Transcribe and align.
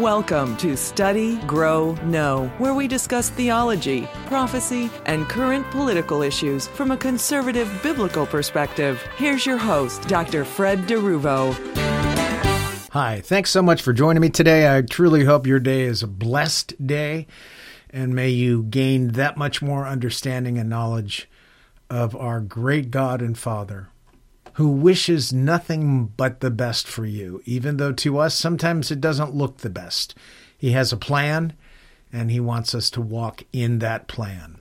Welcome 0.00 0.56
to 0.56 0.74
Study, 0.74 1.36
Grow, 1.40 1.92
Know, 2.04 2.50
where 2.56 2.72
we 2.72 2.88
discuss 2.88 3.28
theology, 3.28 4.08
prophecy, 4.24 4.88
and 5.04 5.28
current 5.28 5.70
political 5.70 6.22
issues 6.22 6.66
from 6.66 6.92
a 6.92 6.96
conservative 6.96 7.70
biblical 7.82 8.24
perspective. 8.24 9.02
Here's 9.18 9.44
your 9.44 9.58
host, 9.58 10.08
Dr. 10.08 10.46
Fred 10.46 10.86
DeRuvo. 10.86 11.52
Hi, 12.92 13.20
thanks 13.20 13.50
so 13.50 13.60
much 13.60 13.82
for 13.82 13.92
joining 13.92 14.22
me 14.22 14.30
today. 14.30 14.74
I 14.74 14.80
truly 14.80 15.26
hope 15.26 15.46
your 15.46 15.60
day 15.60 15.82
is 15.82 16.02
a 16.02 16.06
blessed 16.06 16.86
day, 16.86 17.26
and 17.90 18.14
may 18.14 18.30
you 18.30 18.62
gain 18.62 19.08
that 19.08 19.36
much 19.36 19.60
more 19.60 19.86
understanding 19.86 20.56
and 20.56 20.70
knowledge 20.70 21.28
of 21.90 22.16
our 22.16 22.40
great 22.40 22.90
God 22.90 23.20
and 23.20 23.36
Father 23.36 23.88
who 24.54 24.68
wishes 24.68 25.32
nothing 25.32 26.06
but 26.16 26.40
the 26.40 26.50
best 26.50 26.86
for 26.86 27.06
you, 27.06 27.42
even 27.44 27.76
though 27.76 27.92
to 27.92 28.18
us 28.18 28.34
sometimes 28.34 28.90
it 28.90 29.00
doesn't 29.00 29.34
look 29.34 29.58
the 29.58 29.70
best. 29.70 30.14
He 30.56 30.72
has 30.72 30.92
a 30.92 30.96
plan, 30.96 31.54
and 32.12 32.30
He 32.30 32.40
wants 32.40 32.74
us 32.74 32.90
to 32.90 33.00
walk 33.00 33.44
in 33.52 33.78
that 33.78 34.08
plan. 34.08 34.58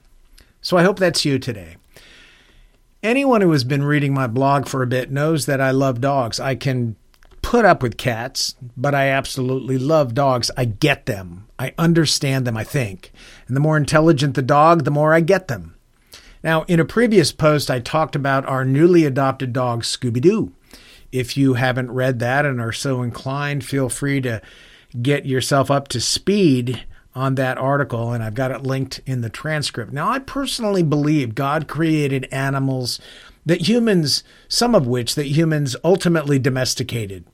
So 0.62 0.77
I 0.77 0.84
hope 0.84 1.00
that's 1.00 1.26
you 1.26 1.40
today. 1.40 1.77
Anyone 3.04 3.41
who 3.41 3.52
has 3.52 3.64
been 3.64 3.84
reading 3.84 4.14
my 4.14 4.27
blog 4.27 4.67
for 4.67 4.84
a 4.84 4.88
bit 4.88 5.12
knows 5.12 5.48
that 5.48 5.59
I 5.59 5.72
love 5.72 6.02
dogs. 6.02 6.39
I 6.39 6.55
can 6.55 6.95
put 7.42 7.66
up 7.66 7.81
with 7.81 7.98
cats, 7.98 8.55
but 8.78 8.94
I 8.94 9.08
absolutely 9.08 9.78
love 9.78 10.14
dogs. 10.14 10.52
I 10.55 10.66
get 10.66 11.08
them. 11.08 11.48
I 11.58 11.73
understand 11.78 12.45
them, 12.45 12.55
I 12.55 12.64
think. 12.64 13.12
And 13.48 13.55
the 13.55 13.62
more 13.62 13.76
intelligent 13.76 14.36
the 14.36 14.42
dog, 14.42 14.84
the 14.84 14.92
more 14.92 15.14
I 15.14 15.20
get 15.20 15.48
them. 15.48 15.76
Now, 16.44 16.63
in 16.63 16.80
a 16.80 16.86
previous 16.86 17.31
post, 17.31 17.70
I 17.70 17.80
talked 17.80 18.16
about 18.16 18.45
our 18.48 18.66
newly 18.66 19.05
adopted 19.05 19.54
dog, 19.54 19.84
Scooby 19.84 20.22
Doo. 20.22 20.52
If 21.12 21.38
you 21.38 21.55
haven't 21.55 21.91
read 21.91 22.20
that 22.20 22.45
and 22.45 22.59
are 22.59 22.72
so 22.72 23.04
inclined, 23.04 23.66
feel 23.66 23.90
free 23.90 24.22
to 24.22 24.41
get 25.02 25.26
yourself 25.26 25.70
up 25.70 25.88
to 25.90 26.02
speed 26.02 26.86
on 27.14 27.36
that 27.36 27.58
article, 27.58 28.14
and 28.14 28.23
I've 28.23 28.34
got 28.34 28.52
it 28.52 28.64
linked 28.64 29.02
in 29.06 29.22
the 29.22 29.30
transcript. 29.30 29.92
Now, 29.92 30.09
I 30.09 30.19
personally 30.19 30.84
believe 30.84 31.36
God 31.36 31.67
created 31.67 32.28
animals 32.31 33.00
that 33.45 33.67
humans, 33.67 34.23
some 34.47 34.73
of 34.73 34.88
which 34.88 35.16
that 35.16 35.28
humans 35.28 35.75
ultimately 35.84 36.39
domesticated 36.39 37.25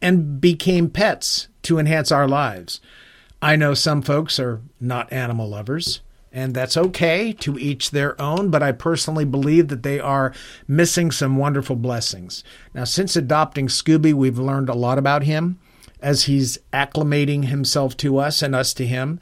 and 0.00 0.40
became 0.40 0.88
pets 0.88 1.48
to 1.62 1.78
enhance 1.78 2.12
our 2.12 2.28
lives. 2.28 2.80
I 3.42 3.56
know 3.56 3.74
some 3.74 4.02
folks 4.02 4.38
are 4.38 4.60
not 4.80 5.12
animal 5.12 5.48
lovers 5.48 6.00
and 6.34 6.52
that's 6.52 6.76
okay 6.76 7.32
to 7.32 7.56
each 7.56 7.92
their 7.92 8.20
own, 8.20 8.50
but 8.50 8.60
I 8.60 8.72
personally 8.72 9.24
believe 9.24 9.68
that 9.68 9.84
they 9.84 10.00
are 10.00 10.34
missing 10.66 11.12
some 11.12 11.36
wonderful 11.36 11.76
blessings. 11.76 12.42
Now, 12.74 12.82
since 12.82 13.14
adopting 13.14 13.68
Scooby, 13.68 14.12
we've 14.12 14.38
learned 14.38 14.68
a 14.68 14.74
lot 14.74 14.98
about 14.98 15.22
him 15.22 15.60
as 16.00 16.24
he's 16.24 16.58
acclimating 16.72 17.44
himself 17.44 17.96
to 17.98 18.18
us 18.18 18.42
and 18.42 18.52
us 18.52 18.74
to 18.74 18.84
him. 18.84 19.20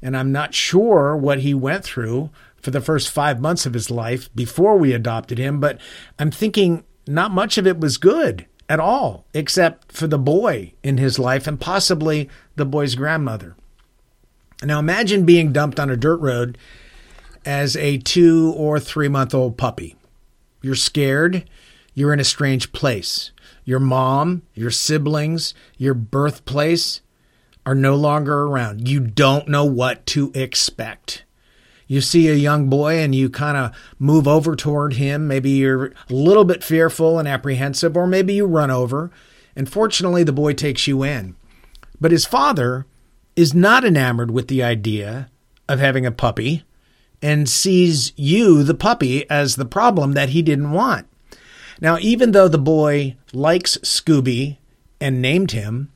And 0.00 0.16
I'm 0.16 0.32
not 0.32 0.54
sure 0.54 1.14
what 1.14 1.40
he 1.40 1.52
went 1.52 1.84
through 1.84 2.30
for 2.56 2.70
the 2.70 2.80
first 2.80 3.10
five 3.10 3.38
months 3.38 3.66
of 3.66 3.74
his 3.74 3.90
life 3.90 4.34
before 4.34 4.78
we 4.78 4.94
adopted 4.94 5.36
him, 5.36 5.60
but 5.60 5.78
I'm 6.18 6.30
thinking 6.30 6.84
not 7.06 7.32
much 7.32 7.58
of 7.58 7.66
it 7.66 7.80
was 7.80 7.98
good 7.98 8.46
at 8.66 8.80
all, 8.80 9.26
except 9.34 9.92
for 9.92 10.06
the 10.06 10.18
boy 10.18 10.72
in 10.82 10.96
his 10.96 11.18
life 11.18 11.46
and 11.46 11.60
possibly 11.60 12.30
the 12.56 12.64
boy's 12.64 12.94
grandmother. 12.94 13.56
Now 14.62 14.78
imagine 14.78 15.24
being 15.24 15.52
dumped 15.52 15.78
on 15.78 15.90
a 15.90 15.96
dirt 15.96 16.18
road 16.20 16.56
as 17.44 17.76
a 17.76 17.98
two 17.98 18.54
or 18.56 18.80
three 18.80 19.08
month 19.08 19.34
old 19.34 19.56
puppy. 19.56 19.96
You're 20.62 20.74
scared. 20.74 21.48
You're 21.94 22.12
in 22.12 22.20
a 22.20 22.24
strange 22.24 22.72
place. 22.72 23.30
Your 23.64 23.80
mom, 23.80 24.42
your 24.54 24.70
siblings, 24.70 25.54
your 25.76 25.94
birthplace 25.94 27.00
are 27.64 27.74
no 27.74 27.96
longer 27.96 28.42
around. 28.44 28.88
You 28.88 29.00
don't 29.00 29.48
know 29.48 29.64
what 29.64 30.06
to 30.06 30.30
expect. 30.34 31.24
You 31.88 32.00
see 32.00 32.28
a 32.28 32.34
young 32.34 32.68
boy 32.68 32.98
and 32.98 33.14
you 33.14 33.30
kind 33.30 33.56
of 33.56 33.76
move 33.98 34.26
over 34.26 34.56
toward 34.56 34.94
him. 34.94 35.28
Maybe 35.28 35.50
you're 35.50 35.86
a 35.86 35.94
little 36.10 36.44
bit 36.44 36.64
fearful 36.64 37.18
and 37.18 37.28
apprehensive, 37.28 37.96
or 37.96 38.06
maybe 38.06 38.34
you 38.34 38.46
run 38.46 38.70
over. 38.70 39.10
And 39.54 39.70
fortunately, 39.70 40.24
the 40.24 40.32
boy 40.32 40.52
takes 40.52 40.86
you 40.86 41.02
in. 41.02 41.36
But 42.00 42.12
his 42.12 42.26
father 42.26 42.86
is 43.36 43.54
not 43.54 43.84
enamored 43.84 44.30
with 44.30 44.48
the 44.48 44.62
idea 44.62 45.30
of 45.68 45.78
having 45.78 46.06
a 46.06 46.10
puppy 46.10 46.64
and 47.22 47.48
sees 47.48 48.12
you, 48.16 48.62
the 48.62 48.74
puppy, 48.74 49.28
as 49.30 49.56
the 49.56 49.64
problem 49.64 50.12
that 50.12 50.30
he 50.30 50.42
didn't 50.42 50.72
want. 50.72 51.06
Now, 51.80 51.98
even 52.00 52.32
though 52.32 52.48
the 52.48 52.58
boy 52.58 53.16
likes 53.32 53.76
Scooby 53.78 54.56
and 55.00 55.20
named 55.20 55.52
him, 55.52 55.92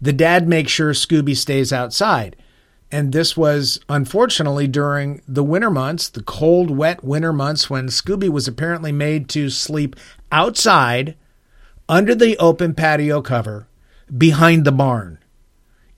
the 0.00 0.12
dad 0.12 0.48
makes 0.48 0.72
sure 0.72 0.92
Scooby 0.92 1.36
stays 1.36 1.72
outside. 1.72 2.34
And 2.90 3.12
this 3.12 3.36
was 3.36 3.80
unfortunately 3.88 4.66
during 4.66 5.22
the 5.26 5.44
winter 5.44 5.70
months, 5.70 6.08
the 6.08 6.22
cold, 6.22 6.70
wet 6.70 7.02
winter 7.04 7.32
months, 7.32 7.70
when 7.70 7.86
Scooby 7.86 8.28
was 8.28 8.48
apparently 8.48 8.92
made 8.92 9.28
to 9.30 9.48
sleep 9.48 9.96
outside 10.30 11.16
under 11.88 12.14
the 12.14 12.36
open 12.38 12.74
patio 12.74 13.22
cover 13.22 13.68
behind 14.16 14.64
the 14.64 14.72
barn 14.72 15.18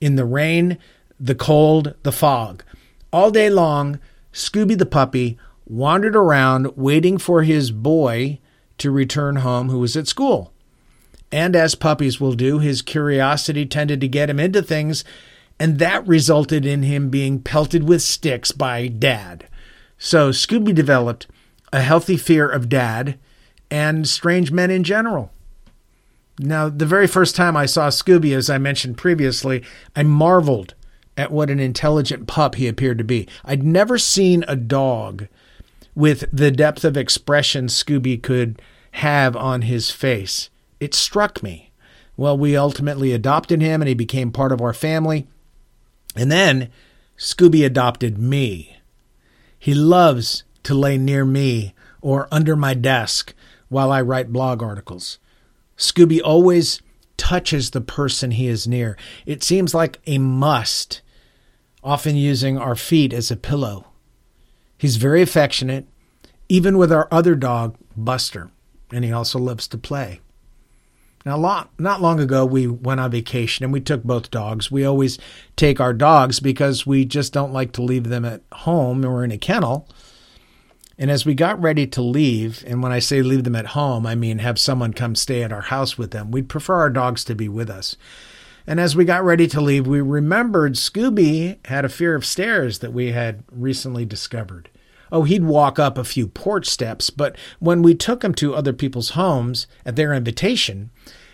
in 0.05 0.17
the 0.17 0.23
rain, 0.23 0.77
the 1.19 1.33
cold, 1.33 1.95
the 2.03 2.11
fog. 2.11 2.63
All 3.11 3.31
day 3.31 3.49
long, 3.49 3.99
Scooby 4.31 4.77
the 4.77 4.85
puppy 4.85 5.39
wandered 5.65 6.15
around 6.15 6.77
waiting 6.77 7.17
for 7.17 7.41
his 7.41 7.71
boy 7.71 8.39
to 8.77 8.91
return 8.91 9.37
home 9.37 9.69
who 9.69 9.79
was 9.79 9.97
at 9.97 10.07
school. 10.07 10.53
And 11.31 11.55
as 11.55 11.73
puppies 11.73 12.21
will 12.21 12.33
do, 12.33 12.59
his 12.59 12.83
curiosity 12.83 13.65
tended 13.65 13.99
to 14.01 14.07
get 14.07 14.29
him 14.29 14.39
into 14.39 14.61
things, 14.61 15.03
and 15.59 15.79
that 15.79 16.05
resulted 16.05 16.67
in 16.67 16.83
him 16.83 17.09
being 17.09 17.41
pelted 17.41 17.87
with 17.87 18.03
sticks 18.03 18.51
by 18.51 18.87
dad. 18.87 19.47
So 19.97 20.29
Scooby 20.29 20.75
developed 20.75 21.25
a 21.73 21.81
healthy 21.81 22.15
fear 22.15 22.47
of 22.47 22.69
dad 22.69 23.17
and 23.71 24.07
strange 24.07 24.51
men 24.51 24.69
in 24.69 24.83
general. 24.83 25.31
Now, 26.39 26.67
the 26.69 26.85
very 26.85 27.07
first 27.07 27.35
time 27.35 27.55
I 27.55 27.65
saw 27.65 27.89
Scooby, 27.89 28.35
as 28.35 28.49
I 28.49 28.57
mentioned 28.57 28.97
previously, 28.97 29.63
I 29.95 30.03
marveled 30.03 30.73
at 31.17 31.31
what 31.31 31.49
an 31.49 31.59
intelligent 31.59 32.27
pup 32.27 32.55
he 32.55 32.67
appeared 32.67 32.97
to 32.97 33.03
be. 33.03 33.27
I'd 33.45 33.63
never 33.63 33.97
seen 33.97 34.43
a 34.47 34.55
dog 34.55 35.27
with 35.93 36.25
the 36.31 36.51
depth 36.51 36.83
of 36.83 36.97
expression 36.97 37.67
Scooby 37.67 38.21
could 38.21 38.61
have 38.91 39.35
on 39.35 39.61
his 39.61 39.91
face. 39.91 40.49
It 40.79 40.93
struck 40.93 41.41
me. 41.41 41.71
Well, 42.17 42.37
we 42.37 42.57
ultimately 42.57 43.13
adopted 43.13 43.61
him 43.61 43.81
and 43.81 43.87
he 43.87 43.95
became 43.95 44.31
part 44.31 44.51
of 44.51 44.61
our 44.61 44.73
family. 44.73 45.27
And 46.17 46.31
then 46.31 46.69
Scooby 47.17 47.65
adopted 47.65 48.17
me. 48.17 48.77
He 49.57 49.73
loves 49.73 50.43
to 50.63 50.73
lay 50.73 50.97
near 50.97 51.23
me 51.23 51.73
or 52.01 52.27
under 52.29 52.55
my 52.55 52.73
desk 52.73 53.33
while 53.69 53.91
I 53.91 54.01
write 54.01 54.33
blog 54.33 54.61
articles. 54.61 55.17
Scooby 55.77 56.21
always 56.23 56.81
touches 57.17 57.71
the 57.71 57.81
person 57.81 58.31
he 58.31 58.47
is 58.47 58.67
near. 58.67 58.97
It 59.25 59.43
seems 59.43 59.73
like 59.73 59.99
a 60.05 60.17
must, 60.17 61.01
often 61.83 62.15
using 62.15 62.57
our 62.57 62.75
feet 62.75 63.13
as 63.13 63.31
a 63.31 63.35
pillow. 63.35 63.87
He's 64.77 64.97
very 64.97 65.21
affectionate, 65.21 65.87
even 66.49 66.77
with 66.77 66.91
our 66.91 67.07
other 67.11 67.35
dog, 67.35 67.75
Buster, 67.95 68.51
and 68.91 69.05
he 69.05 69.11
also 69.11 69.39
loves 69.39 69.67
to 69.69 69.77
play. 69.77 70.19
Now, 71.25 71.69
not 71.79 72.01
long 72.01 72.19
ago, 72.19 72.45
we 72.45 72.67
went 72.67 72.99
on 72.99 73.09
vacation 73.09 73.63
and 73.63 73.73
we 73.73 73.81
took 73.81 74.03
both 74.03 74.29
dogs. 74.29 74.69
We 74.69 74.85
always 74.85 75.17
take 75.55 75.79
our 75.79 75.93
dogs 75.93 76.39
because 76.39 76.85
we 76.85 77.03
just 77.03 77.33
don't 77.33 77.53
like 77.53 77.71
to 77.73 77.81
leave 77.81 78.09
them 78.09 78.25
at 78.25 78.43
home 78.51 79.03
or 79.03 79.23
in 79.23 79.31
a 79.31 79.37
kennel. 79.37 79.89
And 80.97 81.11
as 81.11 81.25
we 81.25 81.33
got 81.33 81.61
ready 81.61 81.85
to 81.87 82.01
leave, 82.01 82.63
and 82.65 82.81
when 82.81 82.91
I 82.91 82.99
say 82.99 83.21
leave 83.21 83.43
them 83.43 83.55
at 83.55 83.67
home, 83.67 84.05
I 84.05 84.15
mean 84.15 84.39
have 84.39 84.57
someone 84.57 84.93
come 84.93 85.15
stay 85.15 85.43
at 85.43 85.51
our 85.51 85.61
house 85.61 85.97
with 85.97 86.11
them, 86.11 86.31
we'd 86.31 86.49
prefer 86.49 86.75
our 86.75 86.89
dogs 86.89 87.23
to 87.25 87.35
be 87.35 87.49
with 87.49 87.69
us. 87.69 87.97
And 88.67 88.79
as 88.79 88.95
we 88.95 89.05
got 89.05 89.23
ready 89.23 89.47
to 89.47 89.61
leave, 89.61 89.85
we 89.85 90.01
remembered 90.01 90.73
Scooby 90.73 91.57
had 91.67 91.85
a 91.85 91.89
fear 91.89 92.15
of 92.15 92.25
stairs 92.25 92.79
that 92.79 92.93
we 92.93 93.11
had 93.11 93.43
recently 93.51 94.05
discovered. 94.05 94.69
Oh, 95.11 95.23
he'd 95.23 95.43
walk 95.43 95.77
up 95.77 95.97
a 95.97 96.03
few 96.03 96.27
porch 96.27 96.67
steps, 96.67 97.09
but 97.09 97.37
when 97.59 97.81
we 97.81 97.93
took 97.93 98.23
him 98.23 98.33
to 98.35 98.55
other 98.55 98.73
people's 98.73 99.11
homes 99.11 99.67
at 99.85 99.95
their 99.95 100.13
invitation, 100.13 100.89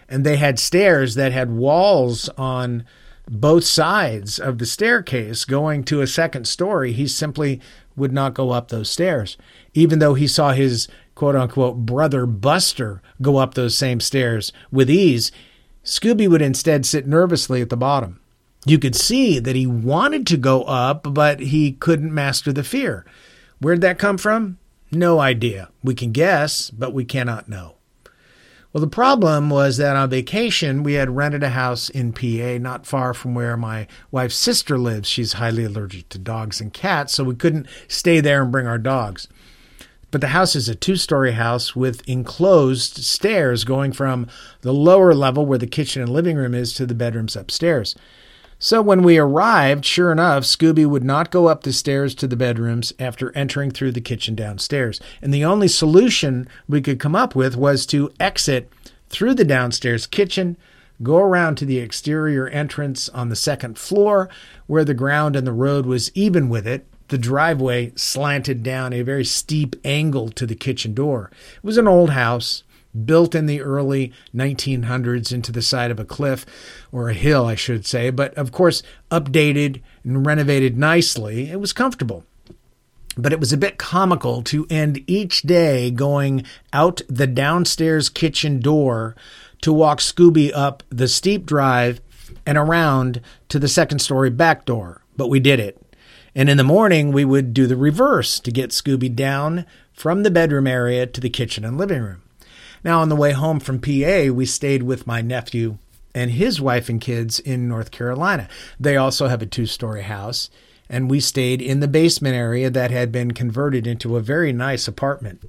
and 0.10 0.26
they 0.26 0.38
had 0.38 0.60
stairs 0.60 1.16
that 1.16 1.32
had 1.32 1.52
walls 1.52 2.28
on 2.38 2.84
both 3.30 3.64
sides 3.64 4.40
of 4.40 4.58
the 4.58 4.66
staircase 4.66 5.46
going 5.46 5.86
to 5.86 6.02
a 6.02 6.08
second 6.08 6.48
story, 6.48 6.92
he 6.92 7.08
simply 7.08 7.62
would 7.96 8.12
not 8.12 8.34
go 8.34 8.52
up 8.52 8.68
those 8.68 8.90
stairs, 8.90 9.38
even 9.74 10.00
though 10.00 10.14
he 10.14 10.28
saw 10.28 10.52
his 10.52 10.88
quote 11.16 11.36
unquote 11.36 11.78
brother 11.78 12.26
Buster 12.26 13.02
go 13.22 13.38
up 13.38 13.54
those 13.54 13.78
same 13.78 14.00
stairs 14.00 14.52
with 14.72 14.90
ease. 14.90 15.32
Scooby 15.84 16.30
would 16.30 16.42
instead 16.42 16.86
sit 16.86 17.08
nervously 17.08 17.62
at 17.62 17.70
the 17.70 17.78
bottom. 17.78 18.20
You 18.66 18.78
could 18.78 18.96
see 18.96 19.40
that 19.40 19.56
he 19.56 19.66
wanted 19.66 20.28
to 20.28 20.38
go 20.38 20.64
up, 20.64 21.14
but 21.14 21.40
he 21.40 21.72
couldn't 21.72 22.14
master 22.14 22.54
the 22.54 22.64
fear. 22.64 23.06
Where'd 23.60 23.82
that 23.82 23.98
come 23.98 24.18
from? 24.18 24.60
No 24.92 25.20
idea. 25.20 25.70
We 25.84 25.96
can 25.96 26.12
guess, 26.12 26.70
but 26.70 26.94
we 26.94 27.06
cannot 27.06 27.50
know. 27.50 27.76
Well, 28.74 28.82
the 28.82 28.88
problem 28.88 29.50
was 29.50 29.76
that 29.78 29.98
on 29.98 30.10
vacation, 30.10 30.82
we 30.82 30.94
had 30.94 31.16
rented 31.16 31.44
a 31.44 31.50
house 31.50 31.90
in 31.90 32.14
PA 32.14 32.58
not 32.58 32.86
far 32.86 33.14
from 33.14 33.36
where 33.36 33.58
my 33.58 33.86
wife's 34.12 34.38
sister 34.38 34.78
lives. 34.78 35.10
She's 35.10 35.34
highly 35.34 35.66
allergic 35.66 36.08
to 36.10 36.18
dogs 36.18 36.62
and 36.62 36.72
cats, 36.72 37.14
so 37.14 37.26
we 37.26 37.36
couldn't 37.36 37.68
stay 37.90 38.22
there 38.22 38.42
and 38.42 38.52
bring 38.52 38.68
our 38.68 38.78
dogs. 38.78 39.28
But 40.10 40.22
the 40.22 40.28
house 40.28 40.56
is 40.56 40.70
a 40.70 40.76
two 40.76 40.96
story 40.96 41.34
house 41.34 41.76
with 41.76 42.08
enclosed 42.08 43.04
stairs 43.04 43.66
going 43.66 43.92
from 43.92 44.28
the 44.62 44.74
lower 44.74 45.14
level 45.14 45.46
where 45.46 45.58
the 45.58 45.68
kitchen 45.68 46.02
and 46.02 46.12
living 46.12 46.38
room 46.38 46.54
is 46.54 46.74
to 46.74 46.86
the 46.86 46.96
bedrooms 46.96 47.36
upstairs. 47.36 47.96
So 48.64 48.80
when 48.80 49.02
we 49.02 49.18
arrived, 49.18 49.84
sure 49.86 50.12
enough, 50.12 50.44
Scooby 50.44 50.86
would 50.86 51.04
not 51.04 51.32
go 51.32 51.48
up 51.48 51.64
the 51.64 51.74
stairs 51.74 52.14
to 52.14 52.28
the 52.28 52.36
bedrooms 52.36 52.94
after 53.00 53.36
entering 53.36 53.72
through 53.72 53.94
the 53.94 54.02
kitchen 54.02 54.36
downstairs. 54.36 55.02
And 55.20 55.34
the 55.34 55.44
only 55.44 55.68
solution 55.68 56.48
we 56.70 56.80
could 56.80 57.00
come 57.00 57.16
up 57.16 57.34
with 57.34 57.56
was 57.56 57.88
to 57.88 58.12
exit 58.20 58.72
through 59.10 59.34
the 59.34 59.44
downstairs 59.44 60.06
kitchen, 60.06 60.58
go 61.02 61.18
around 61.18 61.56
to 61.56 61.66
the 61.66 61.80
exterior 61.80 62.48
entrance 62.50 63.10
on 63.10 63.30
the 63.30 63.36
second 63.36 63.80
floor 63.80 64.30
where 64.68 64.86
the 64.86 64.94
ground 64.94 65.36
and 65.36 65.48
the 65.48 65.52
road 65.52 65.88
was 65.88 66.12
even 66.14 66.48
with 66.48 66.68
it. 66.68 66.86
The 67.08 67.18
driveway 67.18 67.94
slanted 67.96 68.62
down 68.62 68.94
a 68.94 69.02
very 69.02 69.26
steep 69.26 69.76
angle 69.84 70.30
to 70.30 70.46
the 70.46 70.54
kitchen 70.54 70.94
door. 70.94 71.32
It 71.56 71.64
was 71.64 71.80
an 71.80 71.88
old 71.88 72.12
house 72.12 72.62
built 73.06 73.36
in 73.36 73.46
the 73.46 73.62
early 73.62 74.12
1900s 74.36 75.32
into 75.32 75.52
the 75.52 75.62
side 75.62 75.92
of 75.92 76.00
a 76.00 76.06
cliff 76.06 76.46
or 76.92 77.10
a 77.10 77.14
hill, 77.14 77.46
I 77.46 77.56
should 77.56 77.86
say, 77.86 78.10
but 78.10 78.34
of 78.36 78.52
course, 78.52 78.84
updated 79.10 79.82
and 80.04 80.26
renovated 80.26 80.78
nicely. 80.78 81.50
It 81.50 81.60
was 81.60 81.74
comfortable. 81.74 82.26
But 83.18 83.34
it 83.34 83.40
was 83.40 83.52
a 83.52 83.58
bit 83.58 83.78
comical 83.78 84.42
to 84.44 84.66
end 84.70 85.04
each 85.06 85.42
day 85.42 85.92
going 85.92 86.46
out 86.72 87.02
the 87.10 87.28
downstairs 87.28 88.08
kitchen 88.10 88.60
door 88.60 89.16
to 89.62 89.74
walk 89.74 90.00
Scooby 90.00 90.52
up 90.54 90.84
the 90.90 91.08
steep 91.08 91.46
drive 91.46 92.02
and 92.46 92.58
around 92.58 93.22
to 93.50 93.60
the 93.60 93.68
second 93.68 94.00
story 94.00 94.30
back 94.30 94.66
door. 94.66 95.02
But 95.18 95.30
we 95.30 95.40
did 95.40 95.60
it. 95.60 95.78
And 96.34 96.50
in 96.50 96.56
the 96.56 96.64
morning, 96.64 97.12
we 97.12 97.26
would 97.26 97.54
do 97.54 97.68
the 97.68 97.76
reverse 97.76 98.40
to 98.40 98.52
get 98.52 98.70
Scooby 98.70 99.14
down 99.14 99.66
from 99.92 100.24
the 100.24 100.32
bedroom 100.32 100.66
area 100.66 101.06
to 101.06 101.20
the 101.20 101.30
kitchen 101.30 101.66
and 101.66 101.78
living 101.78 102.02
room. 102.02 102.22
Now, 102.84 103.02
on 103.02 103.10
the 103.10 103.16
way 103.16 103.32
home 103.32 103.60
from 103.60 103.80
PA, 103.80 104.32
we 104.32 104.46
stayed 104.46 104.84
with 104.84 105.06
my 105.06 105.22
nephew 105.22 105.78
and 106.14 106.32
his 106.32 106.60
wife 106.60 106.90
and 106.90 107.00
kids 107.00 107.40
in 107.40 107.68
North 107.68 107.92
Carolina. 107.92 108.48
They 108.80 108.98
also 108.98 109.28
have 109.28 109.42
a 109.42 109.46
two 109.46 109.66
story 109.66 110.04
house, 110.04 110.50
and 110.90 111.10
we 111.10 111.20
stayed 111.20 111.62
in 111.62 111.80
the 111.80 111.88
basement 111.88 112.36
area 112.36 112.70
that 112.70 112.92
had 112.92 113.12
been 113.12 113.32
converted 113.32 113.88
into 113.88 114.18
a 114.18 114.22
very 114.22 114.52
nice 114.52 114.88
apartment. 114.88 115.44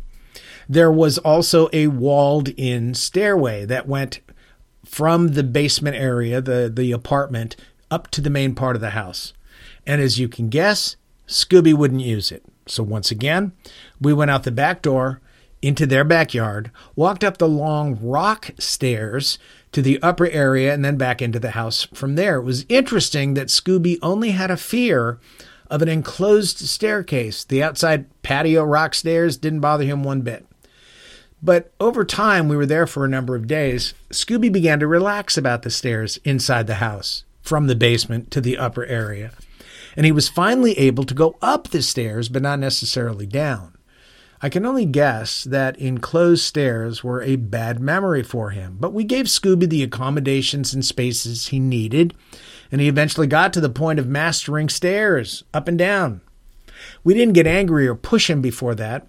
There 0.68 0.92
was 0.92 1.18
also 1.18 1.68
a 1.72 1.88
walled 1.88 2.48
in 2.50 2.94
stairway 2.94 3.64
that 3.64 3.88
went 3.88 4.20
from 4.84 5.28
the 5.28 5.42
basement 5.42 5.96
area, 5.96 6.40
the, 6.40 6.70
the 6.74 6.92
apartment, 6.92 7.56
up 7.90 8.10
to 8.10 8.20
the 8.20 8.30
main 8.30 8.54
part 8.54 8.76
of 8.76 8.82
the 8.82 8.90
house. 8.90 9.32
And 9.86 10.00
as 10.00 10.18
you 10.18 10.28
can 10.28 10.48
guess, 10.48 10.96
Scooby 11.26 11.74
wouldn't 11.74 12.00
use 12.02 12.30
it. 12.30 12.44
So 12.66 12.82
once 12.82 13.10
again, 13.10 13.52
we 14.00 14.12
went 14.12 14.30
out 14.30 14.44
the 14.44 14.50
back 14.50 14.82
door 14.82 15.20
into 15.62 15.86
their 15.86 16.04
backyard, 16.04 16.70
walked 16.96 17.24
up 17.24 17.38
the 17.38 17.48
long 17.48 17.98
rock 18.02 18.50
stairs 18.58 19.38
to 19.70 19.80
the 19.80 20.02
upper 20.02 20.28
area, 20.28 20.74
and 20.74 20.84
then 20.84 20.98
back 20.98 21.22
into 21.22 21.38
the 21.38 21.52
house 21.52 21.86
from 21.94 22.16
there. 22.16 22.36
It 22.36 22.42
was 22.42 22.66
interesting 22.68 23.34
that 23.34 23.48
Scooby 23.48 23.98
only 24.02 24.32
had 24.32 24.50
a 24.50 24.56
fear 24.56 25.18
of 25.70 25.80
an 25.80 25.88
enclosed 25.88 26.58
staircase. 26.58 27.44
The 27.44 27.62
outside 27.62 28.04
patio 28.22 28.64
rock 28.64 28.94
stairs 28.94 29.38
didn't 29.38 29.60
bother 29.60 29.84
him 29.84 30.04
one 30.04 30.20
bit. 30.20 30.46
But 31.42 31.72
over 31.80 32.04
time, 32.04 32.48
we 32.48 32.56
were 32.56 32.66
there 32.66 32.86
for 32.86 33.04
a 33.04 33.08
number 33.08 33.34
of 33.34 33.46
days. 33.46 33.94
Scooby 34.10 34.52
began 34.52 34.78
to 34.80 34.86
relax 34.86 35.38
about 35.38 35.62
the 35.62 35.70
stairs 35.70 36.18
inside 36.24 36.66
the 36.66 36.74
house, 36.74 37.24
from 37.40 37.66
the 37.66 37.74
basement 37.74 38.30
to 38.32 38.40
the 38.40 38.58
upper 38.58 38.84
area. 38.84 39.32
And 39.96 40.06
he 40.06 40.12
was 40.12 40.28
finally 40.28 40.78
able 40.78 41.04
to 41.04 41.14
go 41.14 41.36
up 41.42 41.68
the 41.68 41.82
stairs, 41.82 42.28
but 42.28 42.42
not 42.42 42.58
necessarily 42.58 43.26
down. 43.26 43.74
I 44.44 44.48
can 44.48 44.66
only 44.66 44.86
guess 44.86 45.44
that 45.44 45.78
enclosed 45.78 46.42
stairs 46.42 47.04
were 47.04 47.22
a 47.22 47.36
bad 47.36 47.78
memory 47.78 48.24
for 48.24 48.50
him, 48.50 48.76
but 48.80 48.92
we 48.92 49.04
gave 49.04 49.26
Scooby 49.26 49.68
the 49.68 49.84
accommodations 49.84 50.74
and 50.74 50.84
spaces 50.84 51.46
he 51.46 51.60
needed, 51.60 52.12
and 52.72 52.80
he 52.80 52.88
eventually 52.88 53.28
got 53.28 53.52
to 53.52 53.60
the 53.60 53.70
point 53.70 54.00
of 54.00 54.08
mastering 54.08 54.68
stairs 54.68 55.44
up 55.54 55.68
and 55.68 55.78
down. 55.78 56.22
We 57.04 57.14
didn't 57.14 57.34
get 57.34 57.46
angry 57.46 57.86
or 57.86 57.94
push 57.94 58.28
him 58.28 58.42
before 58.42 58.74
that. 58.74 59.06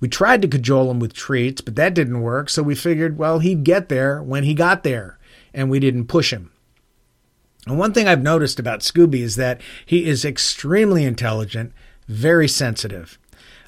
We 0.00 0.08
tried 0.08 0.40
to 0.40 0.48
cajole 0.48 0.90
him 0.90 0.98
with 0.98 1.12
treats, 1.12 1.60
but 1.60 1.76
that 1.76 1.92
didn't 1.92 2.22
work, 2.22 2.48
so 2.48 2.62
we 2.62 2.74
figured, 2.74 3.18
well, 3.18 3.40
he'd 3.40 3.64
get 3.64 3.90
there 3.90 4.22
when 4.22 4.44
he 4.44 4.54
got 4.54 4.82
there, 4.82 5.18
and 5.52 5.68
we 5.68 5.78
didn't 5.78 6.06
push 6.06 6.32
him. 6.32 6.52
And 7.66 7.78
one 7.78 7.92
thing 7.92 8.08
I've 8.08 8.22
noticed 8.22 8.58
about 8.58 8.80
Scooby 8.80 9.20
is 9.20 9.36
that 9.36 9.60
he 9.84 10.06
is 10.06 10.24
extremely 10.24 11.04
intelligent, 11.04 11.74
very 12.08 12.48
sensitive. 12.48 13.18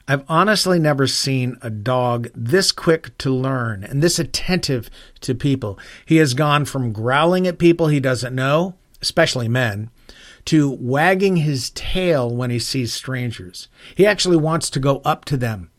I've 0.08 0.24
honestly 0.28 0.80
never 0.80 1.06
seen 1.06 1.56
a 1.62 1.70
dog 1.70 2.28
this 2.34 2.72
quick 2.72 3.16
to 3.18 3.30
learn 3.30 3.84
and 3.84 4.02
this 4.02 4.18
attentive 4.18 4.90
to 5.20 5.34
people. 5.34 5.78
He 6.04 6.16
has 6.16 6.34
gone 6.34 6.64
from 6.64 6.92
growling 6.92 7.46
at 7.46 7.58
people 7.58 7.86
he 7.86 8.00
doesn't 8.00 8.34
know, 8.34 8.74
especially 9.00 9.48
men, 9.48 9.90
to 10.46 10.70
wagging 10.70 11.36
his 11.36 11.70
tail 11.70 12.34
when 12.34 12.50
he 12.50 12.58
sees 12.58 12.92
strangers. 12.92 13.68
He 13.94 14.04
actually 14.04 14.36
wants 14.36 14.70
to 14.70 14.80
go 14.80 15.00
up 15.04 15.24
to 15.26 15.36
them. 15.36 15.70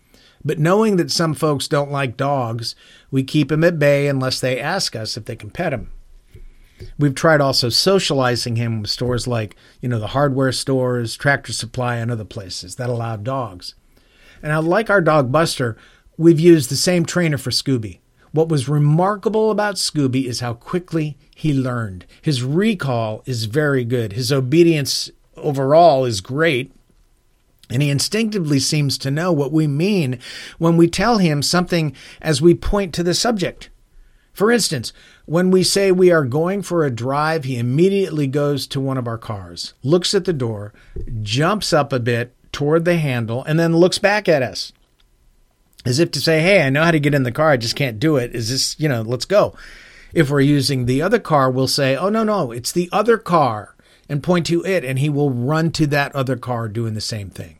But 0.45 0.59
knowing 0.59 0.95
that 0.97 1.11
some 1.11 1.33
folks 1.33 1.67
don't 1.67 1.91
like 1.91 2.17
dogs, 2.17 2.75
we 3.11 3.23
keep 3.23 3.51
him 3.51 3.63
at 3.63 3.79
bay 3.79 4.07
unless 4.07 4.39
they 4.39 4.59
ask 4.59 4.95
us 4.95 5.17
if 5.17 5.25
they 5.25 5.35
can 5.35 5.51
pet 5.51 5.73
him. 5.73 5.91
We've 6.97 7.15
tried 7.15 7.41
also 7.41 7.69
socializing 7.69 8.55
him 8.55 8.81
with 8.81 8.89
stores 8.89 9.27
like, 9.27 9.55
you 9.81 9.87
know, 9.87 9.99
the 9.99 10.07
hardware 10.07 10.51
stores, 10.51 11.15
Tractor 11.15 11.53
Supply, 11.53 11.97
and 11.97 12.11
other 12.11 12.25
places 12.25 12.75
that 12.75 12.89
allow 12.89 13.15
dogs. 13.15 13.75
And 14.43 14.67
like 14.67 14.89
our 14.89 15.01
dog 15.01 15.31
Buster, 15.31 15.77
we've 16.17 16.39
used 16.39 16.69
the 16.69 16.75
same 16.75 17.05
trainer 17.05 17.37
for 17.37 17.49
Scooby. 17.49 17.99
What 18.31 18.49
was 18.49 18.67
remarkable 18.67 19.49
about 19.49 19.75
Scooby 19.75 20.25
is 20.25 20.41
how 20.41 20.55
quickly 20.55 21.17
he 21.33 21.53
learned. 21.53 22.05
His 22.21 22.43
recall 22.43 23.23
is 23.25 23.45
very 23.45 23.85
good. 23.85 24.13
His 24.13 24.31
obedience 24.31 25.09
overall 25.37 26.03
is 26.03 26.19
great. 26.19 26.73
And 27.69 27.81
he 27.81 27.89
instinctively 27.89 28.59
seems 28.59 28.97
to 28.99 29.11
know 29.11 29.31
what 29.31 29.51
we 29.51 29.65
mean 29.65 30.19
when 30.57 30.75
we 30.75 30.87
tell 30.87 31.19
him 31.19 31.41
something 31.41 31.95
as 32.21 32.41
we 32.41 32.53
point 32.53 32.93
to 32.95 33.03
the 33.03 33.13
subject. 33.13 33.69
For 34.33 34.51
instance, 34.51 34.91
when 35.25 35.51
we 35.51 35.63
say 35.63 35.91
we 35.91 36.11
are 36.11 36.25
going 36.25 36.63
for 36.63 36.83
a 36.83 36.91
drive, 36.91 37.45
he 37.45 37.57
immediately 37.57 38.27
goes 38.27 38.67
to 38.67 38.81
one 38.81 38.97
of 38.97 39.07
our 39.07 39.17
cars, 39.17 39.73
looks 39.83 40.13
at 40.13 40.25
the 40.25 40.33
door, 40.33 40.73
jumps 41.21 41.71
up 41.71 41.93
a 41.93 41.99
bit, 41.99 42.35
toward 42.53 42.85
the 42.85 42.97
handle 42.97 43.43
and 43.43 43.59
then 43.59 43.75
looks 43.75 43.97
back 43.97 44.29
at 44.29 44.41
us 44.41 44.71
as 45.85 45.99
if 45.99 46.11
to 46.11 46.21
say, 46.21 46.41
Hey, 46.41 46.61
I 46.61 46.69
know 46.69 46.83
how 46.83 46.91
to 46.91 46.99
get 46.99 47.13
in 47.13 47.23
the 47.23 47.31
car. 47.31 47.49
I 47.49 47.57
just 47.57 47.75
can't 47.75 47.99
do 47.99 48.15
it. 48.15 48.33
Is 48.33 48.49
this, 48.49 48.79
you 48.79 48.87
know, 48.87 49.01
let's 49.01 49.25
go. 49.25 49.55
If 50.13 50.29
we're 50.29 50.41
using 50.41 50.85
the 50.85 51.01
other 51.01 51.19
car, 51.19 51.51
we'll 51.51 51.67
say, 51.67 51.95
Oh, 51.95 52.09
no, 52.09 52.23
no, 52.23 52.51
it's 52.51 52.71
the 52.71 52.89
other 52.91 53.17
car 53.17 53.75
and 54.07 54.23
point 54.23 54.45
to 54.47 54.65
it. 54.65 54.85
And 54.85 54.99
he 54.99 55.09
will 55.09 55.31
run 55.31 55.71
to 55.71 55.87
that 55.87 56.15
other 56.15 56.37
car 56.37 56.69
doing 56.69 56.93
the 56.93 57.01
same 57.01 57.29
thing. 57.29 57.57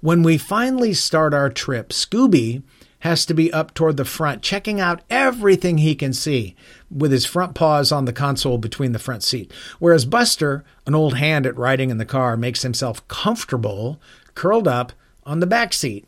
When 0.00 0.22
we 0.22 0.38
finally 0.38 0.94
start 0.94 1.32
our 1.32 1.50
trip, 1.50 1.90
Scooby 1.90 2.62
has 3.06 3.24
to 3.24 3.34
be 3.34 3.52
up 3.52 3.72
toward 3.72 3.96
the 3.96 4.04
front, 4.04 4.42
checking 4.42 4.80
out 4.80 5.00
everything 5.08 5.78
he 5.78 5.94
can 5.94 6.12
see 6.12 6.56
with 6.90 7.12
his 7.12 7.24
front 7.24 7.54
paws 7.54 7.92
on 7.92 8.04
the 8.04 8.12
console 8.12 8.58
between 8.58 8.90
the 8.92 8.98
front 8.98 9.22
seat. 9.22 9.52
Whereas 9.78 10.04
Buster, 10.04 10.64
an 10.86 10.94
old 10.94 11.14
hand 11.14 11.46
at 11.46 11.56
riding 11.56 11.90
in 11.90 11.98
the 11.98 12.04
car, 12.04 12.36
makes 12.36 12.62
himself 12.62 13.06
comfortable 13.08 14.00
curled 14.34 14.66
up 14.66 14.92
on 15.24 15.40
the 15.40 15.46
back 15.46 15.72
seat. 15.72 16.06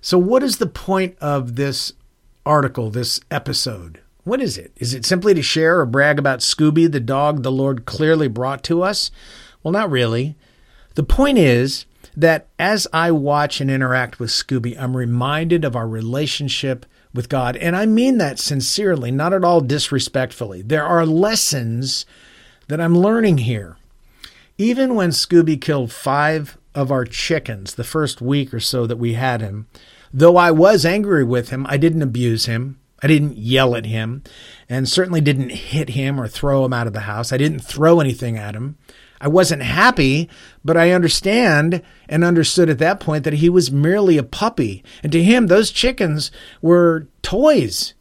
So, 0.00 0.18
what 0.18 0.42
is 0.42 0.56
the 0.56 0.66
point 0.66 1.16
of 1.20 1.56
this 1.56 1.92
article, 2.46 2.90
this 2.90 3.20
episode? 3.30 4.00
What 4.24 4.40
is 4.40 4.56
it? 4.56 4.72
Is 4.76 4.94
it 4.94 5.04
simply 5.04 5.34
to 5.34 5.42
share 5.42 5.80
or 5.80 5.86
brag 5.86 6.18
about 6.18 6.40
Scooby, 6.40 6.90
the 6.90 7.00
dog 7.00 7.42
the 7.42 7.52
Lord 7.52 7.84
clearly 7.84 8.28
brought 8.28 8.64
to 8.64 8.82
us? 8.82 9.10
Well, 9.62 9.72
not 9.72 9.90
really. 9.90 10.36
The 10.94 11.02
point 11.02 11.36
is 11.38 11.84
that 12.16 12.46
as 12.58 12.86
I 12.92 13.10
watch 13.10 13.60
and 13.60 13.70
interact 13.70 14.18
with 14.18 14.30
Scooby, 14.30 14.78
I'm 14.78 14.96
reminded 14.96 15.64
of 15.64 15.74
our 15.74 15.88
relationship 15.88 16.86
with 17.12 17.28
God. 17.28 17.56
And 17.56 17.76
I 17.76 17.86
mean 17.86 18.18
that 18.18 18.38
sincerely, 18.38 19.10
not 19.10 19.32
at 19.32 19.44
all 19.44 19.60
disrespectfully. 19.60 20.62
There 20.62 20.84
are 20.84 21.06
lessons 21.06 22.06
that 22.68 22.80
I'm 22.80 22.96
learning 22.96 23.38
here. 23.38 23.76
Even 24.58 24.94
when 24.94 25.10
Scooby 25.10 25.60
killed 25.60 25.92
five 25.92 26.56
of 26.74 26.90
our 26.90 27.04
chickens 27.04 27.74
the 27.74 27.84
first 27.84 28.20
week 28.20 28.52
or 28.52 28.60
so 28.60 28.86
that 28.86 28.96
we 28.96 29.14
had 29.14 29.40
him, 29.40 29.66
though 30.12 30.36
I 30.36 30.50
was 30.50 30.84
angry 30.84 31.24
with 31.24 31.50
him, 31.50 31.66
I 31.68 31.76
didn't 31.76 32.02
abuse 32.02 32.46
him. 32.46 32.78
I 33.02 33.06
didn't 33.06 33.36
yell 33.36 33.76
at 33.76 33.84
him 33.84 34.22
and 34.68 34.88
certainly 34.88 35.20
didn't 35.20 35.50
hit 35.50 35.90
him 35.90 36.18
or 36.18 36.26
throw 36.26 36.64
him 36.64 36.72
out 36.72 36.86
of 36.86 36.94
the 36.94 37.00
house. 37.00 37.32
I 37.32 37.36
didn't 37.36 37.60
throw 37.60 38.00
anything 38.00 38.38
at 38.38 38.54
him. 38.54 38.78
I 39.20 39.28
wasn't 39.28 39.62
happy, 39.62 40.28
but 40.64 40.76
I 40.76 40.90
understand 40.90 41.82
and 42.08 42.24
understood 42.24 42.68
at 42.68 42.78
that 42.78 43.00
point 43.00 43.24
that 43.24 43.34
he 43.34 43.48
was 43.48 43.70
merely 43.70 44.18
a 44.18 44.22
puppy. 44.22 44.84
And 45.02 45.12
to 45.12 45.22
him, 45.22 45.46
those 45.46 45.70
chickens 45.70 46.30
were 46.60 47.08
toys. 47.22 47.94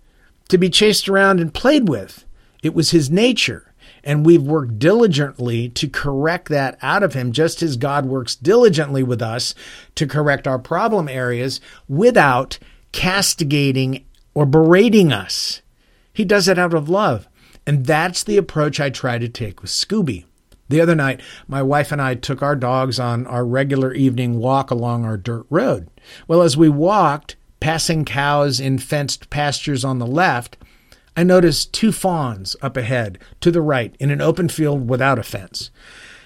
to 0.50 0.58
be 0.58 0.70
chased 0.70 1.10
around 1.10 1.40
and 1.40 1.54
played 1.54 1.88
with. 1.90 2.26
It 2.62 2.74
was 2.74 2.92
his 2.92 3.10
nature. 3.10 3.74
And 4.04 4.26
we've 4.26 4.44
worked 4.44 4.80
diligently 4.80 5.70
to 5.70 5.88
correct 5.88 6.50
that 6.50 6.78
out 6.82 7.04
of 7.04 7.14
him, 7.14 7.32
just 7.32 7.64
as 7.64 7.78
God 7.78 8.06
works 8.06 8.36
diligently 8.36 9.02
with 9.02 9.22
us 9.22 9.56
to 9.96 10.06
correct 10.06 10.48
our 10.48 10.60
problem 10.60 11.08
areas 11.08 11.62
without 11.88 12.60
castigating 12.92 14.06
or 14.34 14.46
berating 14.46 15.14
us. 15.14 15.62
He 16.14 16.26
does 16.26 16.48
it 16.48 16.60
out 16.60 16.74
of 16.74 16.90
love. 16.90 17.28
And 17.66 17.86
that's 17.86 18.24
the 18.24 18.38
approach 18.38 18.80
I 18.80 18.90
try 18.90 19.18
to 19.18 19.30
take 19.30 19.62
with 19.62 19.72
Scooby. 19.72 20.26
The 20.74 20.82
other 20.82 20.96
night, 20.96 21.22
my 21.48 21.62
wife 21.62 21.92
and 21.92 22.02
I 22.02 22.16
took 22.16 22.42
our 22.42 22.56
dogs 22.56 23.00
on 23.00 23.28
our 23.28 23.46
regular 23.46 23.94
evening 23.94 24.40
walk 24.40 24.72
along 24.72 25.06
our 25.06 25.18
dirt 25.18 25.46
road. 25.52 25.88
Well, 26.28 26.42
as 26.42 26.58
we 26.58 26.68
walked, 26.68 27.36
passing 27.60 28.06
cows 28.06 28.60
in 28.60 28.80
fenced 28.80 29.30
pastures 29.30 29.86
on 29.86 30.00
the 30.00 30.08
left, 30.08 30.58
I 31.16 31.22
noticed 31.22 31.74
two 31.74 31.92
fawns 31.92 32.56
up 32.60 32.76
ahead 32.76 33.20
to 33.42 33.52
the 33.52 33.62
right 33.62 33.96
in 34.00 34.10
an 34.10 34.20
open 34.20 34.50
field 34.50 34.90
without 34.90 35.20
a 35.20 35.24
fence. 35.24 35.70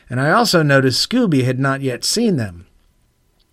And 0.10 0.22
I 0.22 0.32
also 0.32 0.64
noticed 0.64 1.10
Scooby 1.10 1.44
had 1.44 1.60
not 1.60 1.82
yet 1.82 2.06
seen 2.06 2.38
them. 2.38 2.68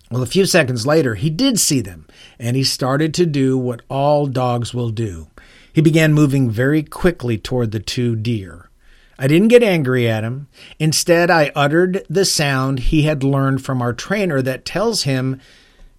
Well, 0.09 0.23
a 0.23 0.25
few 0.25 0.45
seconds 0.45 0.87
later, 0.87 1.15
he 1.15 1.29
did 1.29 1.59
see 1.59 1.81
them, 1.81 2.07
and 2.39 2.55
he 2.55 2.63
started 2.63 3.13
to 3.15 3.25
do 3.25 3.57
what 3.57 3.81
all 3.89 4.27
dogs 4.27 4.73
will 4.73 4.91
do. 4.91 5.27
He 5.73 5.81
began 5.81 6.13
moving 6.13 6.49
very 6.49 6.83
quickly 6.83 7.37
toward 7.37 7.71
the 7.71 7.81
two 7.81 8.15
deer. 8.15 8.69
I 9.17 9.27
didn't 9.27 9.47
get 9.47 9.63
angry 9.63 10.09
at 10.09 10.23
him. 10.23 10.47
Instead, 10.77 11.29
I 11.29 11.51
uttered 11.55 12.05
the 12.09 12.25
sound 12.25 12.79
he 12.79 13.03
had 13.03 13.23
learned 13.23 13.63
from 13.63 13.81
our 13.81 13.93
trainer 13.93 14.41
that 14.41 14.65
tells 14.65 15.03
him 15.03 15.39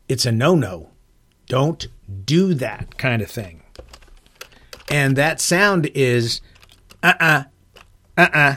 it's 0.09 0.27
a 0.27 0.33
no 0.33 0.55
no. 0.55 0.91
Don't 1.47 1.87
do 2.25 2.55
that 2.55 2.99
kind 2.99 3.23
of 3.23 3.31
thing. 3.31 3.63
And 4.91 5.17
that 5.17 5.41
sound 5.41 5.91
is 5.95 6.41
uh 7.03 7.15
uh-uh, 7.19 7.45
uh, 8.19 8.21
uh 8.21 8.29
uh. 8.33 8.57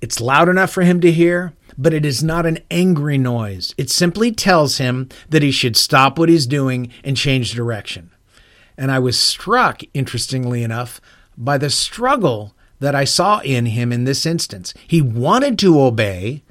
It's 0.00 0.20
loud 0.20 0.48
enough 0.48 0.70
for 0.70 0.82
him 0.82 1.00
to 1.00 1.10
hear, 1.10 1.54
but 1.78 1.94
it 1.94 2.04
is 2.04 2.22
not 2.22 2.46
an 2.46 2.58
angry 2.70 3.16
noise. 3.16 3.74
It 3.78 3.90
simply 3.90 4.32
tells 4.32 4.78
him 4.78 5.08
that 5.30 5.42
he 5.42 5.50
should 5.50 5.76
stop 5.76 6.18
what 6.18 6.28
he's 6.28 6.46
doing 6.46 6.92
and 7.02 7.16
change 7.16 7.52
direction. 7.52 8.10
And 8.76 8.90
I 8.90 8.98
was 8.98 9.18
struck, 9.18 9.80
interestingly 9.94 10.62
enough, 10.62 11.00
by 11.36 11.58
the 11.58 11.70
struggle 11.70 12.54
that 12.80 12.94
I 12.94 13.04
saw 13.04 13.40
in 13.40 13.66
him 13.66 13.92
in 13.92 14.04
this 14.04 14.26
instance. 14.26 14.74
He 14.86 15.00
wanted 15.00 15.58
to 15.60 15.80
obey, 15.80 16.42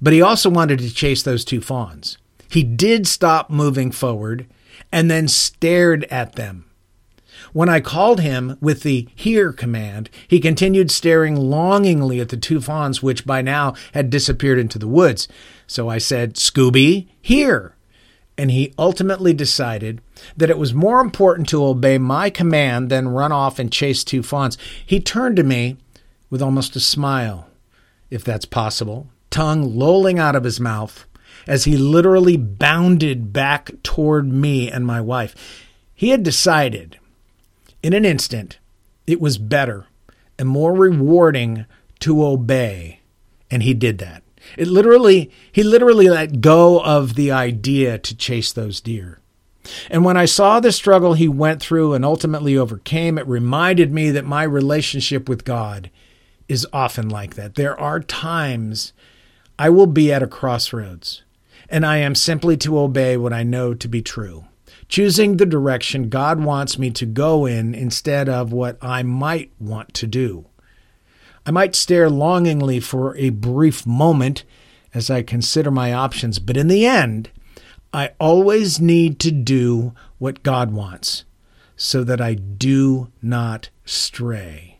but 0.00 0.12
he 0.12 0.22
also 0.22 0.50
wanted 0.50 0.78
to 0.80 0.94
chase 0.94 1.22
those 1.22 1.44
two 1.44 1.60
fawns. 1.60 2.18
He 2.48 2.62
did 2.62 3.06
stop 3.06 3.50
moving 3.50 3.90
forward 3.90 4.46
and 4.90 5.10
then 5.10 5.28
stared 5.28 6.04
at 6.04 6.34
them. 6.34 6.66
When 7.52 7.68
I 7.68 7.80
called 7.80 8.20
him 8.20 8.56
with 8.60 8.82
the 8.82 9.08
here 9.14 9.52
command, 9.52 10.08
he 10.28 10.40
continued 10.40 10.90
staring 10.90 11.36
longingly 11.36 12.20
at 12.20 12.28
the 12.28 12.36
two 12.36 12.60
fawns, 12.60 13.02
which 13.02 13.26
by 13.26 13.42
now 13.42 13.74
had 13.92 14.10
disappeared 14.10 14.58
into 14.58 14.78
the 14.78 14.88
woods. 14.88 15.28
So 15.66 15.88
I 15.88 15.98
said, 15.98 16.34
Scooby, 16.34 17.08
here 17.20 17.74
and 18.38 18.50
he 18.50 18.74
ultimately 18.78 19.32
decided 19.32 20.00
that 20.36 20.50
it 20.50 20.58
was 20.58 20.74
more 20.74 21.00
important 21.00 21.48
to 21.48 21.64
obey 21.64 21.98
my 21.98 22.30
command 22.30 22.90
than 22.90 23.08
run 23.08 23.32
off 23.32 23.58
and 23.58 23.72
chase 23.72 24.04
two 24.04 24.22
fawns. 24.22 24.58
He 24.84 25.00
turned 25.00 25.36
to 25.36 25.42
me 25.42 25.76
with 26.30 26.42
almost 26.42 26.76
a 26.76 26.80
smile, 26.80 27.48
if 28.10 28.24
that's 28.24 28.44
possible, 28.44 29.08
tongue 29.30 29.76
lolling 29.76 30.18
out 30.18 30.36
of 30.36 30.44
his 30.44 30.60
mouth 30.60 31.06
as 31.46 31.64
he 31.64 31.76
literally 31.76 32.36
bounded 32.36 33.32
back 33.32 33.70
toward 33.82 34.32
me 34.32 34.70
and 34.70 34.86
my 34.86 35.00
wife. 35.00 35.34
He 35.94 36.10
had 36.10 36.22
decided 36.22 36.98
in 37.82 37.92
an 37.92 38.04
instant 38.04 38.58
it 39.06 39.20
was 39.20 39.38
better 39.38 39.86
and 40.38 40.48
more 40.48 40.74
rewarding 40.74 41.66
to 42.00 42.24
obey, 42.24 43.00
and 43.50 43.62
he 43.62 43.74
did 43.74 43.98
that. 43.98 44.22
It 44.56 44.68
literally, 44.68 45.30
he 45.50 45.62
literally 45.62 46.08
let 46.08 46.40
go 46.40 46.82
of 46.82 47.14
the 47.14 47.30
idea 47.30 47.98
to 47.98 48.16
chase 48.16 48.52
those 48.52 48.80
deer. 48.80 49.20
And 49.90 50.04
when 50.04 50.16
I 50.16 50.24
saw 50.24 50.60
the 50.60 50.72
struggle 50.72 51.14
he 51.14 51.28
went 51.28 51.60
through 51.60 51.94
and 51.94 52.04
ultimately 52.04 52.56
overcame, 52.56 53.18
it 53.18 53.26
reminded 53.26 53.92
me 53.92 54.10
that 54.10 54.24
my 54.24 54.42
relationship 54.42 55.28
with 55.28 55.44
God 55.44 55.90
is 56.48 56.66
often 56.72 57.08
like 57.08 57.34
that. 57.34 57.54
There 57.54 57.78
are 57.78 58.00
times 58.00 58.92
I 59.58 59.70
will 59.70 59.86
be 59.86 60.12
at 60.12 60.22
a 60.22 60.26
crossroads, 60.26 61.22
and 61.68 61.86
I 61.86 61.98
am 61.98 62.14
simply 62.14 62.56
to 62.58 62.78
obey 62.78 63.16
what 63.16 63.32
I 63.32 63.42
know 63.42 63.74
to 63.74 63.88
be 63.88 64.02
true, 64.02 64.46
choosing 64.88 65.36
the 65.36 65.46
direction 65.46 66.08
God 66.08 66.42
wants 66.42 66.78
me 66.78 66.90
to 66.90 67.06
go 67.06 67.46
in 67.46 67.74
instead 67.74 68.28
of 68.28 68.52
what 68.52 68.76
I 68.82 69.02
might 69.02 69.52
want 69.60 69.94
to 69.94 70.06
do. 70.06 70.46
I 71.46 71.50
might 71.50 71.74
stare 71.74 72.10
longingly 72.10 72.80
for 72.80 73.16
a 73.16 73.30
brief 73.30 73.86
moment 73.86 74.44
as 74.94 75.10
I 75.10 75.22
consider 75.22 75.70
my 75.70 75.92
options, 75.92 76.38
but 76.38 76.56
in 76.56 76.68
the 76.68 76.86
end, 76.86 77.30
I 77.92 78.10
always 78.18 78.80
need 78.80 79.18
to 79.20 79.30
do 79.30 79.94
what 80.18 80.42
God 80.42 80.72
wants 80.72 81.24
so 81.76 82.04
that 82.04 82.20
I 82.20 82.34
do 82.34 83.10
not 83.20 83.70
stray. 83.84 84.78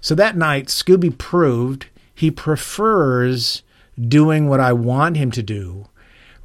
So 0.00 0.14
that 0.14 0.36
night, 0.36 0.66
Scooby 0.66 1.16
proved 1.16 1.86
he 2.14 2.30
prefers 2.30 3.62
doing 4.00 4.48
what 4.48 4.60
I 4.60 4.72
want 4.72 5.16
him 5.16 5.30
to 5.32 5.42
do 5.42 5.86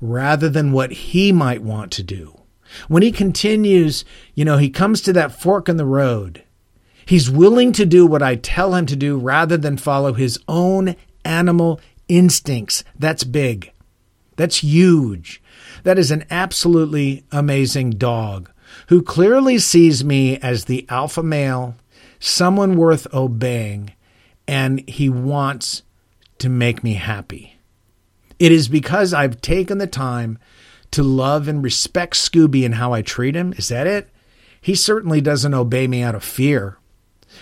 rather 0.02 0.50
than 0.50 0.72
what 0.72 0.92
he 0.92 1.32
might 1.32 1.62
want 1.62 1.92
to 1.94 2.04
do. 2.04 2.40
When 2.88 3.04
he 3.04 3.12
continues, 3.12 4.04
you 4.34 4.44
know, 4.44 4.58
he 4.58 4.70
comes 4.70 5.02
to 5.02 5.14
that 5.14 5.40
fork 5.40 5.70
in 5.70 5.78
the 5.78 5.86
road 5.86 6.44
He's 7.06 7.30
willing 7.30 7.72
to 7.74 7.86
do 7.86 8.06
what 8.06 8.22
I 8.22 8.36
tell 8.36 8.76
him 8.76 8.86
to 8.88 8.96
do 8.96 9.18
rather 9.18 9.58
than 9.58 9.78
follow 9.78 10.14
his 10.14 10.40
own 10.48 10.96
animal 11.26 11.80
instincts. 12.08 12.84
That's 12.98 13.24
big. 13.24 13.72
That's 14.36 14.58
huge. 14.64 15.42
That 15.84 15.98
is 15.98 16.12
an 16.12 16.26
absolutely 16.30 17.24
amazing 17.32 17.92
dog 17.92 18.52
who 18.88 19.02
clearly 19.02 19.58
sees 19.58 20.04
me 20.04 20.38
as 20.38 20.66
the 20.66 20.86
alpha 20.90 21.24
male, 21.24 21.76
someone 22.20 22.78
worth 22.78 23.12
obeying, 23.14 23.94
and 24.48 24.88
he 24.90 25.10
wants 25.10 25.84
to 26.40 26.50
make 26.50 26.84
me 26.84 26.94
happy. 26.94 27.58
It 28.40 28.52
is 28.52 28.68
because 28.68 29.14
I've 29.14 29.42
taken 29.42 29.78
the 29.78 29.88
time 29.88 30.38
to 30.92 31.04
love 31.04 31.48
and 31.48 31.64
respect 31.64 32.16
Scooby 32.16 32.66
and 32.66 32.76
how 32.76 32.94
I 32.94 33.02
treat 33.02 33.36
him. 33.36 33.54
Is 33.54 33.70
that 33.70 33.88
it? 33.88 34.10
He 34.62 34.76
certainly 34.76 35.22
doesn't 35.22 35.54
obey 35.54 35.88
me 35.88 36.02
out 36.02 36.16
of 36.16 36.24
fear 36.24 36.78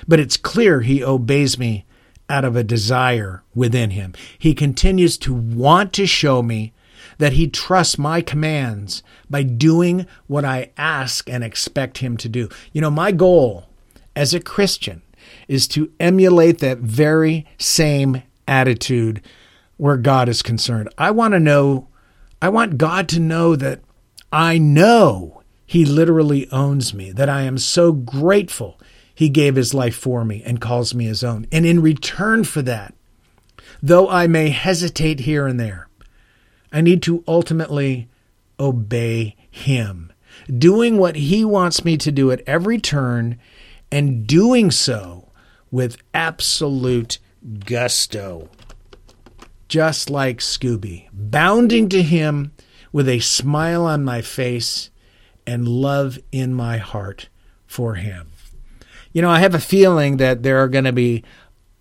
but 0.08 0.20
it's 0.20 0.38
clear 0.38 0.82
he 0.82 1.04
obeys 1.04 1.58
me 1.58 1.86
out 2.30 2.46
of 2.46 2.56
a 2.56 2.64
desire 2.64 3.44
within 3.54 3.92
him. 3.92 4.14
He 4.38 4.54
continues 4.54 5.18
to 5.20 5.34
want 5.34 5.94
to 5.94 6.06
show 6.06 6.42
me 6.42 6.74
that 7.22 7.34
he 7.34 7.48
trusts 7.48 8.00
my 8.00 8.20
commands 8.20 9.04
by 9.30 9.44
doing 9.44 10.08
what 10.26 10.44
I 10.44 10.72
ask 10.76 11.30
and 11.30 11.44
expect 11.44 12.00
him 12.00 12.18
to 12.18 12.28
do. 12.28 12.50
You 12.74 12.82
know, 12.82 12.90
my 12.90 13.12
goal 13.12 13.68
as 14.16 14.34
a 14.34 14.40
Christian 14.40 15.04
is 15.48 15.68
to 15.68 15.92
emulate 16.00 16.58
that 16.60 16.80
very 16.80 17.46
same 17.60 18.24
attitude 18.48 19.22
where 19.78 19.98
God 19.98 20.30
is 20.30 20.42
concerned. 20.42 20.90
I 20.98 21.12
want 21.12 21.36
to 21.36 21.40
know, 21.40 21.90
I 22.42 22.50
want 22.50 22.80
God 22.80 23.08
to 23.10 23.20
know 23.20 23.56
that 23.56 23.82
I 24.32 24.58
know 24.58 25.44
he 25.68 25.86
literally 25.86 26.50
owns 26.50 26.92
me, 26.92 27.12
that 27.12 27.30
I 27.30 27.44
am 27.44 27.60
so 27.60 27.92
grateful 27.92 28.80
he 29.14 29.30
gave 29.30 29.56
his 29.56 29.76
life 29.76 29.96
for 29.96 30.26
me 30.26 30.42
and 30.44 30.60
calls 30.60 30.96
me 30.96 31.06
his 31.06 31.24
own. 31.24 31.46
And 31.52 31.68
in 31.68 31.84
return 31.84 32.46
for 32.46 32.64
that, 32.64 32.96
though 33.80 34.10
I 34.10 34.26
may 34.26 34.50
hesitate 34.50 35.20
here 35.20 35.46
and 35.46 35.60
there, 35.60 35.88
I 36.72 36.82
need 36.82 37.02
to 37.04 37.24
ultimately 37.28 38.10
obey 38.60 39.36
him, 39.50 40.14
doing 40.58 40.98
what 40.98 41.16
he 41.16 41.44
wants 41.44 41.84
me 41.84 41.98
to 41.98 42.12
do 42.12 42.32
at 42.32 42.42
every 42.48 42.80
turn 42.80 43.38
and 43.92 44.26
doing 44.26 44.72
so 44.72 45.30
with 45.70 45.98
absolute 46.14 47.20
gusto. 47.66 48.50
Just 49.68 50.10
like 50.10 50.40
Scooby, 50.40 51.08
bounding 51.14 51.90
to 51.90 52.02
him 52.02 52.52
with 52.92 53.08
a 53.08 53.20
smile 53.20 53.86
on 53.86 54.04
my 54.04 54.22
face 54.22 54.90
and 55.48 55.68
love 55.68 56.20
in 56.32 56.54
my 56.54 56.78
heart 56.78 57.30
for 57.66 57.96
him. 57.96 58.28
You 59.14 59.22
know, 59.22 59.30
I 59.30 59.40
have 59.40 59.56
a 59.56 59.60
feeling 59.60 60.18
that 60.18 60.44
there 60.44 60.58
are 60.60 60.68
going 60.68 60.86
to 60.86 60.94
be 60.94 61.24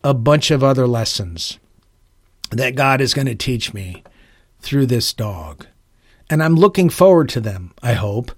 a 0.02 0.14
bunch 0.14 0.50
of 0.50 0.64
other 0.64 0.87
lessons 0.87 1.59
that 2.50 2.75
God 2.75 3.00
is 3.00 3.14
going 3.14 3.26
to 3.26 3.35
teach 3.35 3.75
me 3.75 4.02
through 4.61 4.87
this 4.87 5.12
dog. 5.12 5.67
And 6.29 6.43
I'm 6.43 6.55
looking 6.55 6.90
forward 6.90 7.29
to 7.31 7.40
them, 7.40 7.73
I 7.83 7.95
hope. 7.95 8.33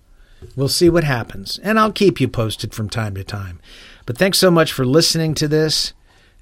We'll 0.56 0.68
see 0.68 0.88
what 0.88 1.04
happens. 1.04 1.58
And 1.62 1.78
I'll 1.78 1.92
keep 1.92 2.20
you 2.20 2.28
posted 2.28 2.74
from 2.74 2.88
time 2.88 3.14
to 3.14 3.24
time. 3.24 3.60
But 4.06 4.18
thanks 4.18 4.38
so 4.38 4.50
much 4.50 4.72
for 4.72 4.84
listening 4.84 5.34
to 5.34 5.48
this. 5.48 5.92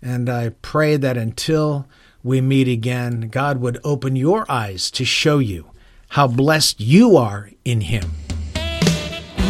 And 0.00 0.30
I 0.30 0.50
pray 0.62 0.96
that 0.96 1.16
until 1.16 1.86
we 2.22 2.40
meet 2.40 2.68
again, 2.68 3.28
God 3.30 3.60
would 3.60 3.78
open 3.84 4.16
your 4.16 4.50
eyes 4.50 4.90
to 4.92 5.04
show 5.04 5.38
you 5.38 5.70
how 6.10 6.26
blessed 6.26 6.80
you 6.80 7.16
are 7.16 7.50
in 7.64 7.82
Him. 7.82 8.10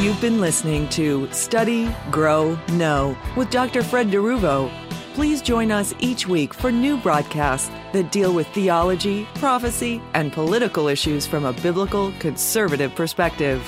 You've 0.00 0.20
been 0.20 0.40
listening 0.40 0.88
to 0.90 1.30
Study, 1.32 1.94
Grow, 2.10 2.58
Know 2.72 3.16
with 3.36 3.50
Dr. 3.50 3.82
Fred 3.82 4.08
DeRuvo. 4.10 4.89
Please 5.14 5.42
join 5.42 5.72
us 5.72 5.92
each 5.98 6.28
week 6.28 6.54
for 6.54 6.70
new 6.70 6.96
broadcasts 6.96 7.68
that 7.92 8.12
deal 8.12 8.32
with 8.32 8.46
theology, 8.48 9.26
prophecy, 9.34 10.00
and 10.14 10.32
political 10.32 10.86
issues 10.86 11.26
from 11.26 11.44
a 11.44 11.52
biblical 11.52 12.12
conservative 12.20 12.94
perspective. 12.94 13.60